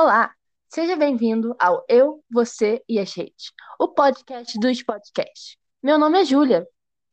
Olá, 0.00 0.32
seja 0.68 0.94
bem-vindo 0.94 1.56
ao 1.58 1.84
Eu, 1.88 2.22
Você 2.30 2.80
e 2.88 3.00
as 3.00 3.12
Redes, 3.14 3.50
o 3.80 3.88
podcast 3.88 4.56
dos 4.60 4.80
podcasts. 4.80 5.56
Meu 5.82 5.98
nome 5.98 6.20
é 6.20 6.24
Júlia. 6.24 6.64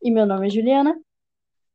E 0.04 0.12
meu 0.12 0.24
nome 0.24 0.46
é 0.46 0.50
Juliana. 0.52 0.96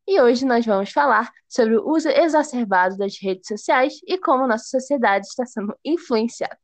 E 0.07 0.21
hoje 0.21 0.47
nós 0.47 0.65
vamos 0.65 0.93
falar 0.93 1.33
sobre 1.49 1.77
o 1.77 1.85
uso 1.85 2.09
exacerbado 2.09 2.97
das 2.97 3.21
redes 3.21 3.49
sociais 3.49 3.95
e 4.07 4.19
como 4.19 4.47
nossa 4.47 4.67
sociedade 4.67 5.27
está 5.27 5.45
sendo 5.45 5.77
influenciada. 5.85 6.57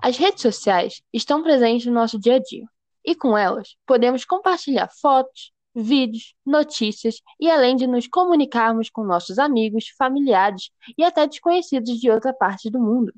As 0.00 0.16
redes 0.16 0.42
sociais 0.42 1.02
estão 1.12 1.42
presentes 1.42 1.86
no 1.86 1.94
nosso 1.94 2.16
dia 2.16 2.36
a 2.36 2.38
dia, 2.38 2.64
e 3.04 3.16
com 3.16 3.36
elas 3.36 3.76
podemos 3.84 4.24
compartilhar 4.24 4.88
fotos, 5.00 5.52
vídeos, 5.74 6.34
notícias 6.44 7.22
e 7.40 7.50
além 7.50 7.76
de 7.76 7.86
nos 7.86 8.06
comunicarmos 8.08 8.90
com 8.90 9.04
nossos 9.04 9.38
amigos, 9.38 9.88
familiares 9.98 10.70
e 10.96 11.04
até 11.04 11.26
desconhecidos 11.26 11.98
de 11.98 12.10
outra 12.10 12.32
parte 12.32 12.70
do 12.70 12.80
mundo. 12.80 13.12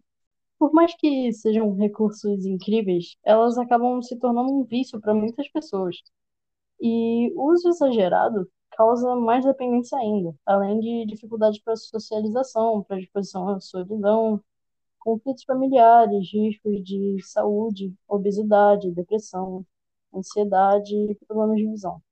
Por 0.59 0.73
mais 0.73 0.95
que 0.97 1.33
sejam 1.33 1.75
recursos 1.75 2.45
incríveis, 2.47 3.17
elas 3.25 3.59
acabam 3.59 4.01
se 4.03 4.19
tornando 4.19 4.53
um 4.53 4.65
vício 4.65 5.01
para 5.01 5.15
muitas 5.15 5.49
pessoas. 5.51 5.97
E 6.81 7.33
o 7.35 7.53
uso 7.53 7.69
exagerado 7.69 8.49
causa 8.77 9.15
mais 9.17 9.45
dependência 9.45 9.99
ainda, 9.99 10.35
além 10.47 10.81
de 10.81 11.07
dificuldades 11.07 11.61
para 11.61 11.77
socialização, 11.77 12.83
para 12.83 12.99
disposição 12.99 13.49
à 13.49 13.61
solidão, 13.61 14.43
conflitos 15.01 15.45
familiares, 15.45 16.31
riscos 16.33 16.83
de 16.85 17.19
saúde, 17.23 17.95
obesidade, 18.09 18.91
depressão, 18.91 19.65
ansiedade 20.15 20.95
e 20.95 21.15
problemas 21.27 21.57
de 21.59 21.67
visão. 21.69 22.03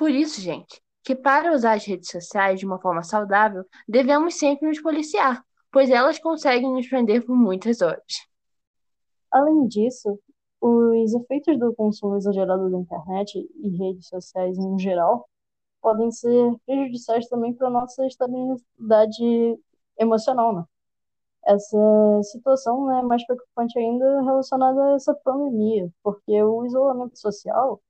Por 0.00 0.10
isso, 0.10 0.40
gente, 0.40 0.80
que 1.04 1.14
para 1.14 1.52
usar 1.52 1.74
as 1.74 1.84
redes 1.84 2.08
sociais 2.08 2.58
de 2.58 2.64
uma 2.64 2.80
forma 2.80 3.02
saudável, 3.02 3.66
devemos 3.86 4.38
sempre 4.38 4.66
nos 4.66 4.80
policiar, 4.80 5.44
pois 5.70 5.90
elas 5.90 6.18
conseguem 6.18 6.72
nos 6.72 6.88
prender 6.88 7.22
por 7.26 7.36
muitas 7.36 7.82
horas. 7.82 8.26
Além 9.30 9.68
disso, 9.68 10.18
os 10.58 11.12
efeitos 11.12 11.58
do 11.58 11.74
consumo 11.74 12.16
exagerado 12.16 12.70
da 12.70 12.78
internet 12.78 13.46
e 13.62 13.76
redes 13.76 14.08
sociais 14.08 14.56
em 14.56 14.78
geral 14.78 15.28
podem 15.82 16.10
ser 16.10 16.50
prejudiciais 16.64 17.28
também 17.28 17.52
para 17.52 17.66
a 17.66 17.70
nossa 17.70 18.06
estabilidade 18.06 19.58
emocional, 19.98 20.54
né? 20.54 20.64
Essa 21.44 22.22
situação 22.22 22.90
é 22.90 23.02
mais 23.02 23.22
preocupante 23.26 23.78
ainda 23.78 24.22
relacionada 24.22 24.82
a 24.82 24.94
essa 24.94 25.14
pandemia, 25.16 25.92
porque 26.02 26.42
o 26.42 26.64
isolamento 26.64 27.18
social 27.18 27.82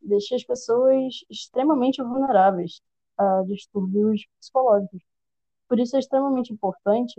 deixa 0.00 0.36
as 0.36 0.44
pessoas 0.44 1.24
extremamente 1.30 2.02
vulneráveis 2.02 2.80
a 3.16 3.42
distúrbios 3.42 4.26
psicológicos. 4.38 5.02
Por 5.68 5.78
isso 5.78 5.96
é 5.96 5.98
extremamente 5.98 6.52
importante 6.52 7.14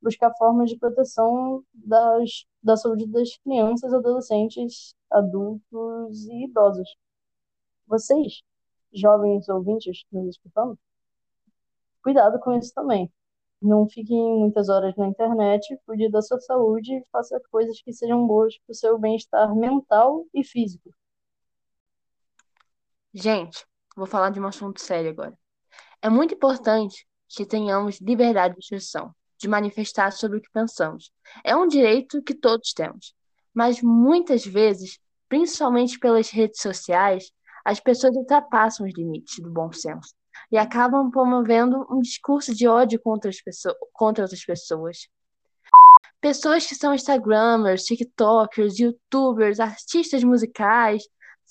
buscar 0.00 0.32
formas 0.36 0.70
de 0.70 0.76
proteção 0.76 1.64
das, 1.72 2.44
da 2.62 2.76
saúde 2.76 3.06
das 3.06 3.36
crianças, 3.38 3.94
adolescentes, 3.94 4.96
adultos 5.10 6.26
e 6.26 6.44
idosos. 6.44 6.88
Vocês, 7.86 8.42
jovens 8.92 9.48
ouvintes 9.48 10.04
nos 10.10 10.28
escutando, 10.30 10.76
cuidado 12.02 12.40
com 12.40 12.52
isso 12.52 12.74
também. 12.74 13.12
Não 13.60 13.88
fiquem 13.88 14.40
muitas 14.40 14.68
horas 14.68 14.96
na 14.96 15.06
internet, 15.06 15.78
cuide 15.86 16.10
da 16.10 16.20
sua 16.20 16.40
saúde 16.40 16.96
e 16.96 17.04
faça 17.12 17.40
coisas 17.48 17.80
que 17.80 17.92
sejam 17.92 18.26
boas 18.26 18.58
para 18.58 18.72
o 18.72 18.74
seu 18.74 18.98
bem-estar 18.98 19.54
mental 19.54 20.26
e 20.34 20.42
físico. 20.42 20.92
Gente, 23.14 23.66
vou 23.94 24.06
falar 24.06 24.30
de 24.30 24.40
um 24.40 24.46
assunto 24.46 24.80
sério 24.80 25.10
agora. 25.10 25.36
É 26.00 26.08
muito 26.08 26.34
importante 26.34 27.06
que 27.28 27.44
tenhamos 27.44 28.00
liberdade 28.00 28.54
de 28.54 28.60
expressão, 28.60 29.14
de 29.38 29.48
manifestar 29.48 30.12
sobre 30.12 30.38
o 30.38 30.40
que 30.40 30.50
pensamos. 30.50 31.12
É 31.44 31.54
um 31.54 31.66
direito 31.66 32.22
que 32.22 32.34
todos 32.34 32.72
temos. 32.72 33.14
Mas 33.52 33.82
muitas 33.82 34.46
vezes, 34.46 34.98
principalmente 35.28 35.98
pelas 35.98 36.30
redes 36.30 36.60
sociais, 36.60 37.30
as 37.64 37.78
pessoas 37.80 38.16
ultrapassam 38.16 38.86
os 38.86 38.94
limites 38.94 39.38
do 39.40 39.50
bom 39.50 39.70
senso 39.72 40.14
e 40.50 40.56
acabam 40.56 41.10
promovendo 41.10 41.86
um 41.90 42.00
discurso 42.00 42.54
de 42.54 42.66
ódio 42.66 42.98
contra, 43.00 43.28
as 43.28 43.40
pessoas, 43.40 43.76
contra 43.92 44.24
outras 44.24 44.44
pessoas. 44.44 45.08
Pessoas 46.20 46.66
que 46.66 46.74
são 46.74 46.94
Instagramers, 46.94 47.84
TikTokers, 47.84 48.78
YouTubers, 48.78 49.60
artistas 49.60 50.24
musicais, 50.24 51.02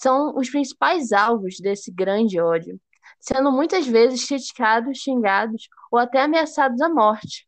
são 0.02 0.36
os 0.36 0.50
principais 0.50 1.12
alvos 1.12 1.58
desse 1.60 1.92
grande 1.92 2.40
ódio, 2.40 2.80
sendo 3.20 3.52
muitas 3.52 3.86
vezes 3.86 4.28
criticados, 4.28 4.98
xingados 4.98 5.68
ou 5.92 6.00
até 6.00 6.22
ameaçados 6.22 6.82
à 6.82 6.90
morte. 6.90 7.48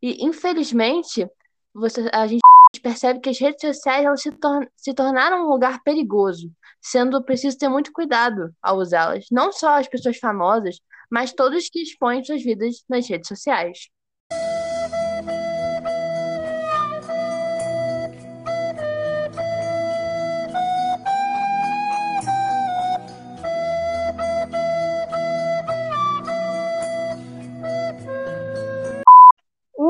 E, 0.00 0.24
infelizmente, 0.24 1.28
você, 1.74 2.08
a 2.12 2.26
gente 2.26 2.40
percebe 2.80 3.20
que 3.20 3.30
as 3.30 3.38
redes 3.38 3.60
sociais 3.60 4.04
elas 4.04 4.22
se, 4.22 4.30
tor 4.30 4.70
se 4.76 4.94
tornaram 4.94 5.44
um 5.44 5.48
lugar 5.48 5.82
perigoso, 5.82 6.50
sendo 6.80 7.22
preciso 7.24 7.58
ter 7.58 7.68
muito 7.68 7.92
cuidado 7.92 8.54
ao 8.62 8.78
usá-las. 8.78 9.26
Não 9.30 9.52
só 9.52 9.78
as 9.78 9.88
pessoas 9.88 10.16
famosas, 10.16 10.76
mas 11.10 11.32
todos 11.32 11.68
que 11.68 11.82
expõem 11.82 12.24
suas 12.24 12.42
vidas 12.42 12.84
nas 12.88 13.08
redes 13.08 13.26
sociais. 13.26 13.88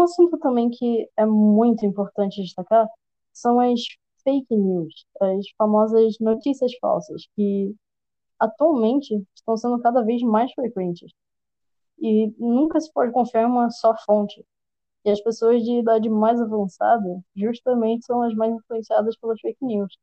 Um 0.00 0.04
assunto 0.04 0.38
também 0.38 0.70
que 0.70 1.06
é 1.14 1.26
muito 1.26 1.84
importante 1.84 2.40
destacar 2.40 2.88
são 3.34 3.60
as 3.60 3.80
fake 4.24 4.56
news, 4.56 5.06
as 5.20 5.46
famosas 5.58 6.16
notícias 6.18 6.72
falsas, 6.80 7.26
que 7.36 7.76
atualmente 8.38 9.22
estão 9.34 9.58
sendo 9.58 9.78
cada 9.82 10.02
vez 10.02 10.22
mais 10.22 10.50
frequentes. 10.54 11.12
E 11.98 12.34
nunca 12.38 12.80
se 12.80 12.90
pode 12.90 13.12
confiar 13.12 13.42
em 13.42 13.46
uma 13.52 13.68
só 13.70 13.94
fonte. 14.06 14.42
E 15.04 15.10
as 15.10 15.20
pessoas 15.20 15.62
de 15.62 15.80
idade 15.80 16.08
mais 16.08 16.40
avançada 16.40 17.20
justamente 17.36 18.06
são 18.06 18.22
as 18.22 18.34
mais 18.34 18.54
influenciadas 18.54 19.18
pelas 19.18 19.38
fake 19.38 19.62
news. 19.62 19.98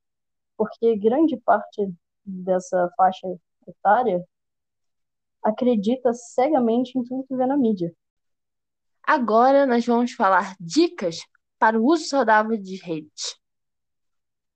Porque 0.55 0.95
grande 0.95 1.37
parte 1.37 1.91
dessa 2.23 2.87
faixa 2.95 3.27
etária 3.67 4.23
acredita 5.43 6.13
cegamente 6.13 6.99
em 6.99 7.03
tudo 7.03 7.25
que 7.25 7.35
vê 7.35 7.47
na 7.47 7.57
mídia. 7.57 7.91
Agora 9.07 9.65
nós 9.65 9.85
vamos 9.85 10.11
falar 10.11 10.53
dicas 10.59 11.19
para 11.57 11.79
o 11.79 11.85
uso 11.85 12.05
saudável 12.09 12.57
de 12.57 12.75
redes. 12.75 13.37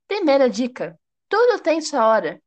Primeira 0.10 0.50
dica: 0.50 1.00
tudo 1.30 1.64
tem 1.64 1.80
sua 1.80 2.06
hora. 2.06 2.42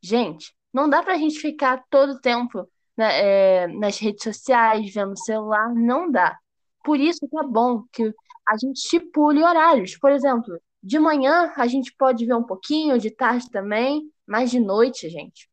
Gente, 0.00 0.54
não 0.72 0.88
dá 0.88 1.02
para 1.02 1.14
a 1.14 1.18
gente 1.18 1.40
ficar 1.40 1.82
todo 1.90 2.20
tempo 2.20 2.64
né, 2.96 3.64
é, 3.64 3.66
nas 3.66 3.98
redes 3.98 4.22
sociais, 4.22 4.94
vendo 4.94 5.14
o 5.14 5.18
celular, 5.18 5.74
não 5.74 6.08
dá. 6.08 6.38
Por 6.84 7.00
isso 7.00 7.28
que 7.28 7.36
é 7.36 7.42
bom 7.42 7.82
que 7.92 8.04
a 8.48 8.56
gente 8.56 8.76
estipule 8.76 9.42
horários. 9.42 9.98
Por 9.98 10.12
exemplo, 10.12 10.56
de 10.80 11.00
manhã 11.00 11.52
a 11.56 11.66
gente 11.66 11.92
pode 11.98 12.24
ver 12.24 12.34
um 12.34 12.44
pouquinho, 12.44 13.00
de 13.00 13.10
tarde 13.10 13.50
também, 13.50 14.08
mas 14.24 14.52
de 14.52 14.60
noite, 14.60 15.08
gente. 15.08 15.50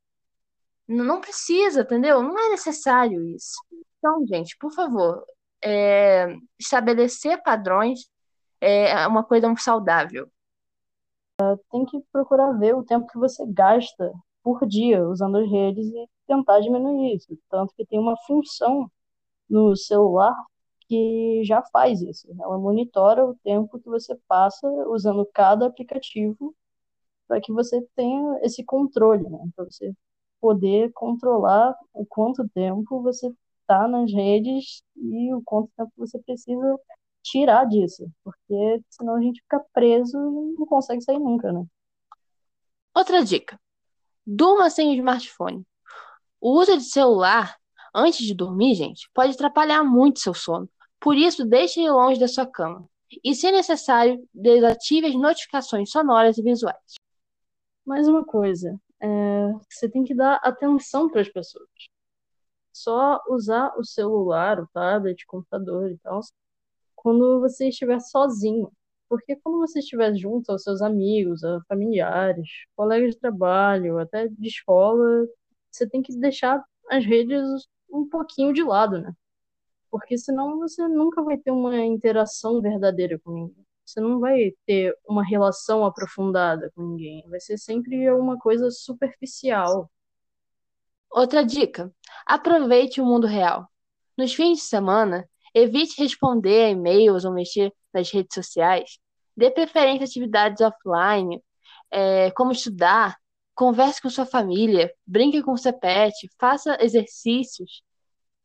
Não 0.88 1.20
precisa, 1.20 1.82
entendeu? 1.82 2.22
Não 2.22 2.38
é 2.38 2.50
necessário 2.50 3.28
isso. 3.36 3.56
Então, 3.98 4.24
gente, 4.28 4.56
por 4.60 4.72
favor, 4.72 5.26
é, 5.66 6.28
estabelecer 6.60 7.42
padrões 7.44 8.08
é 8.62 9.08
uma 9.08 9.24
coisa 9.24 9.54
saudável. 9.58 10.30
Tem 11.72 11.86
que 11.86 12.00
procurar 12.12 12.54
ver 12.54 12.76
o 12.76 12.84
tempo 12.84 13.08
que 13.08 13.18
você 13.18 13.46
gasta 13.48 14.14
por 14.44 14.66
dia 14.68 15.04
usando 15.08 15.38
as 15.38 15.50
redes 15.50 15.86
e 15.88 16.08
tentar 16.28 16.60
diminuir 16.62 17.16
isso. 17.16 17.38
Tanto 17.50 17.74
que 17.76 17.86
tem 17.86 18.00
uma 18.00 18.16
função 18.26 18.90
no 19.50 19.76
celular 19.76 20.36
que 20.88 21.44
já 21.44 21.64
faz 21.72 22.02
isso. 22.02 22.28
Ela 22.40 22.58
monitora 22.58 23.26
o 23.26 23.36
tempo 23.44 23.80
que 23.80 23.90
você 23.90 24.16
passa 24.28 24.68
usando 24.88 25.26
cada 25.34 25.66
aplicativo 25.66 26.56
para 27.28 27.42
que 27.42 27.52
você 27.52 27.82
tenha 27.96 28.40
esse 28.44 28.64
controle, 28.64 29.28
né? 29.30 29.40
Para 29.56 29.66
você 29.66 29.94
poder 30.40 30.92
controlar 30.94 31.76
o 31.94 32.06
quanto 32.06 32.48
tempo 32.50 33.02
você 33.02 33.34
está 33.66 33.88
nas 33.88 34.12
redes 34.12 34.84
e 34.96 35.34
o 35.34 35.42
quanto 35.44 35.72
tempo 35.76 35.92
você 35.98 36.20
precisa 36.20 36.80
tirar 37.24 37.66
disso, 37.66 38.08
porque 38.24 38.82
senão 38.90 39.16
a 39.16 39.22
gente 39.22 39.42
fica 39.42 39.60
preso 39.74 40.18
e 40.18 40.60
não 40.60 40.66
consegue 40.68 41.02
sair 41.02 41.20
nunca, 41.20 41.52
né? 41.52 41.66
Outra 42.94 43.24
dica: 43.24 43.60
durma 44.26 44.70
sem 44.70 44.92
o 44.92 44.94
smartphone. 44.94 45.66
O 46.40 46.60
uso 46.60 46.78
de 46.78 46.84
celular 46.84 47.58
antes 47.94 48.26
de 48.26 48.36
dormir, 48.36 48.76
gente, 48.76 49.10
pode 49.14 49.34
atrapalhar 49.34 49.84
muito 49.84 50.20
seu 50.20 50.34
sono. 50.34 50.70
Por 51.00 51.16
isso, 51.16 51.46
deixe 51.46 51.80
ele 51.80 51.90
longe 51.90 52.20
da 52.20 52.28
sua 52.28 52.46
cama. 52.46 52.88
E, 53.24 53.34
se 53.34 53.50
necessário, 53.52 54.28
desative 54.34 55.08
as 55.08 55.16
notificações 55.16 55.90
sonoras 55.90 56.38
e 56.38 56.44
visuais. 56.44 56.96
Mais 57.86 58.08
uma 58.08 58.26
coisa, 58.26 58.78
é, 59.00 59.54
você 59.70 59.88
tem 59.88 60.04
que 60.04 60.14
dar 60.14 60.36
atenção 60.44 61.10
para 61.10 61.22
as 61.22 61.30
pessoas. 61.30 61.70
Só 62.76 63.22
usar 63.30 63.74
o 63.78 63.84
celular, 63.84 64.60
o 64.60 64.68
tablet, 64.74 65.24
o 65.24 65.28
computador 65.28 65.92
e 65.92 65.98
tal, 66.00 66.20
quando 66.96 67.40
você 67.40 67.70
estiver 67.70 68.00
sozinho. 68.02 68.72
Porque 69.10 69.36
quando 69.38 69.60
você 69.60 69.80
estiver 69.80 70.16
junto 70.16 70.52
aos 70.52 70.64
seus 70.64 70.82
amigos, 70.82 71.42
familiares, 71.68 72.50
colegas 72.76 73.12
de 73.14 73.20
trabalho, 73.20 74.00
até 74.00 74.28
de 74.28 74.48
escola, 74.48 75.28
você 75.72 75.88
tem 75.88 76.02
que 76.02 76.16
deixar 76.18 76.64
as 76.90 77.06
redes 77.06 77.44
um 77.90 78.08
pouquinho 78.10 78.52
de 78.54 78.64
lado, 78.64 79.00
né? 79.00 79.14
Porque 79.92 80.18
senão 80.18 80.60
você 80.60 80.88
nunca 80.88 81.24
vai 81.24 81.38
ter 81.38 81.52
uma 81.52 81.78
interação 81.78 82.62
verdadeira 82.62 83.20
com 83.20 83.32
ninguém. 83.32 83.66
Você 83.86 84.02
não 84.02 84.20
vai 84.20 84.54
ter 84.66 84.96
uma 85.08 85.24
relação 85.24 85.86
aprofundada 85.86 86.72
com 86.76 86.82
ninguém. 86.84 87.24
Vai 87.30 87.40
ser 87.40 87.58
sempre 87.58 88.12
uma 88.12 88.38
coisa 88.38 88.72
superficial. 88.72 89.90
Outra 91.16 91.46
dica: 91.46 91.90
aproveite 92.26 93.00
o 93.00 93.06
mundo 93.06 93.26
real. 93.26 93.72
Nos 94.18 94.34
fins 94.34 94.58
de 94.58 94.64
semana, 94.66 95.26
evite 95.54 96.02
responder 96.02 96.66
a 96.66 96.70
e-mails 96.72 97.24
ou 97.24 97.34
mexer 97.34 97.74
nas 97.94 98.12
redes 98.12 98.36
sociais. 98.36 99.00
Dê 99.36 99.50
preferência 99.50 100.04
a 100.04 100.06
atividades 100.06 100.60
offline, 100.62 101.42
é, 101.90 102.32
como 102.32 102.52
estudar, 102.52 103.18
converse 103.54 104.02
com 104.02 104.10
sua 104.10 104.26
família, 104.26 104.94
brinque 105.08 105.42
com 105.42 105.56
seu 105.56 105.72
pet, 105.72 106.14
faça 106.38 106.78
exercícios, 106.84 107.82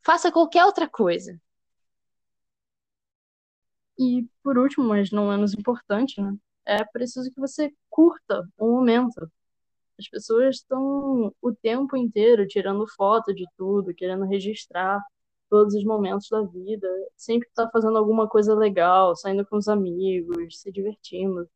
faça 0.05 0.31
qualquer 0.31 0.65
outra 0.65 0.89
coisa. 0.89 1.37
E 3.99 4.29
por 4.45 4.57
último, 4.57 4.87
mas 4.87 5.11
não 5.11 5.29
menos 5.29 5.55
importante, 5.55 6.21
né? 6.21 6.37
É 6.65 6.85
preciso 6.85 7.33
que 7.33 7.41
você 7.41 7.73
curta 7.89 8.49
o 8.57 8.71
momento. 8.71 9.29
As 10.01 10.09
pessoas 10.09 10.57
estão 10.57 11.35
o 11.43 11.53
tempo 11.55 11.95
inteiro 11.95 12.47
tirando 12.49 12.87
foto 12.89 13.35
de 13.35 13.45
tudo, 13.55 13.95
querendo 13.95 14.25
registrar 14.25 14.99
todos 15.51 15.75
os 15.75 15.85
momentos 15.85 16.27
da 16.31 16.41
vida, 16.43 16.89
sempre 17.17 17.47
está 17.49 17.69
fazendo 17.71 17.99
alguma 17.99 18.27
coisa 18.27 18.55
legal, 18.55 19.15
saindo 19.15 19.45
com 19.47 19.59
os 19.59 19.69
amigos, 19.69 20.59
se 20.59 20.73
divertindo, 20.73 21.47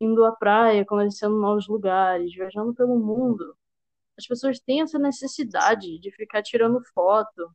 indo 0.00 0.24
à 0.24 0.32
praia, 0.32 0.84
conhecendo 0.84 1.38
novos 1.38 1.68
lugares, 1.68 2.34
viajando 2.34 2.74
pelo 2.74 2.98
mundo. 2.98 3.56
As 4.18 4.26
pessoas 4.26 4.58
têm 4.58 4.80
essa 4.80 4.98
necessidade 4.98 5.98
de 6.00 6.10
ficar 6.10 6.42
tirando 6.42 6.82
foto 6.94 7.48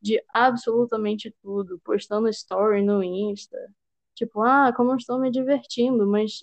de 0.00 0.22
absolutamente 0.32 1.34
tudo, 1.42 1.78
postando 1.84 2.28
story 2.30 2.82
no 2.82 3.02
Insta. 3.02 3.58
Tipo, 4.14 4.42
ah, 4.42 4.72
como 4.74 4.92
eu 4.92 4.96
estou 4.96 5.18
me 5.20 5.30
divertindo, 5.30 6.06
mas 6.06 6.40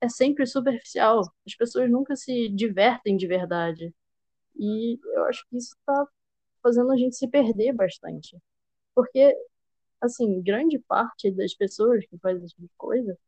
é 0.00 0.08
sempre 0.08 0.46
superficial. 0.46 1.22
As 1.46 1.54
pessoas 1.54 1.90
nunca 1.90 2.16
se 2.16 2.48
divertem 2.48 3.16
de 3.16 3.26
verdade. 3.26 3.94
E 4.56 4.98
eu 5.14 5.24
acho 5.26 5.46
que 5.48 5.56
isso 5.56 5.74
está 5.78 6.06
fazendo 6.62 6.92
a 6.92 6.96
gente 6.96 7.16
se 7.16 7.28
perder 7.28 7.72
bastante. 7.72 8.36
Porque, 8.94 9.36
assim, 10.00 10.42
grande 10.42 10.78
parte 10.80 11.30
das 11.30 11.54
pessoas 11.54 12.04
que 12.06 12.18
faz 12.18 12.42
esse 12.42 12.54
tipo 12.54 12.62
de 12.62 12.74
coisa 12.76 13.18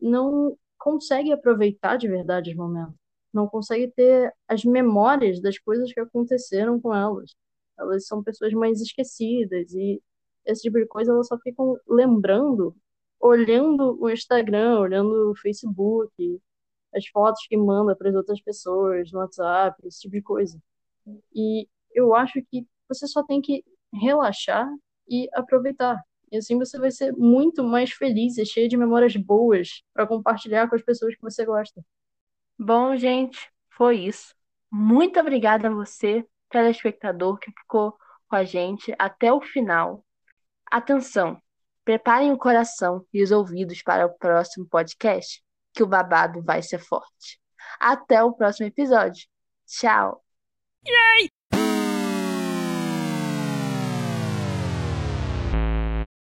não 0.00 0.56
consegue 0.78 1.32
aproveitar 1.32 1.96
de 1.96 2.08
verdade 2.08 2.50
os 2.50 2.56
momentos. 2.56 2.94
Não 3.32 3.48
consegue 3.48 3.88
ter 3.92 4.32
as 4.48 4.64
memórias 4.64 5.40
das 5.40 5.58
coisas 5.58 5.92
que 5.92 6.00
aconteceram 6.00 6.80
com 6.80 6.94
elas. 6.94 7.34
Elas 7.78 8.06
são 8.06 8.22
pessoas 8.22 8.52
mais 8.52 8.80
esquecidas 8.80 9.72
e 9.72 10.02
esse 10.44 10.62
tipo 10.62 10.78
de 10.78 10.86
coisa 10.86 11.12
elas 11.12 11.28
só 11.28 11.38
ficam 11.38 11.76
lembrando 11.88 12.76
olhando 13.22 13.96
o 14.00 14.10
Instagram, 14.10 14.80
olhando 14.80 15.30
o 15.30 15.36
Facebook, 15.36 16.40
as 16.94 17.06
fotos 17.08 17.46
que 17.46 17.56
manda 17.56 17.96
para 17.96 18.10
as 18.10 18.14
outras 18.16 18.42
pessoas 18.42 19.10
no 19.12 19.20
WhatsApp, 19.20 19.76
esse 19.86 20.00
tipo 20.00 20.14
de 20.14 20.22
coisa. 20.22 20.60
E 21.34 21.68
eu 21.94 22.14
acho 22.14 22.42
que 22.50 22.66
você 22.88 23.06
só 23.06 23.22
tem 23.22 23.40
que 23.40 23.64
relaxar 23.94 24.68
e 25.08 25.28
aproveitar. 25.34 26.02
E 26.30 26.36
assim 26.38 26.58
você 26.58 26.78
vai 26.78 26.90
ser 26.90 27.12
muito 27.12 27.62
mais 27.62 27.92
feliz 27.92 28.38
e 28.38 28.44
cheio 28.44 28.68
de 28.68 28.76
memórias 28.76 29.14
boas 29.16 29.82
para 29.94 30.06
compartilhar 30.06 30.68
com 30.68 30.74
as 30.74 30.82
pessoas 30.82 31.14
que 31.14 31.22
você 31.22 31.44
gosta. 31.44 31.84
Bom, 32.58 32.96
gente, 32.96 33.50
foi 33.70 33.98
isso. 34.00 34.34
Muito 34.70 35.20
obrigada 35.20 35.68
a 35.68 35.70
você, 35.70 36.26
telespectador, 36.50 37.38
que 37.38 37.50
ficou 37.52 37.96
com 38.28 38.36
a 38.36 38.44
gente 38.44 38.94
até 38.98 39.32
o 39.32 39.40
final. 39.40 40.04
Atenção! 40.70 41.40
Preparem 41.84 42.32
o 42.32 42.38
coração 42.38 43.04
e 43.12 43.22
os 43.22 43.30
ouvidos 43.30 43.82
para 43.82 44.06
o 44.06 44.16
próximo 44.18 44.66
podcast, 44.66 45.42
que 45.72 45.82
o 45.82 45.86
babado 45.86 46.42
vai 46.42 46.62
ser 46.62 46.78
forte. 46.78 47.40
Até 47.80 48.22
o 48.22 48.32
próximo 48.32 48.66
episódio. 48.66 49.26
Tchau! 49.66 50.24
Yay! 50.86 51.41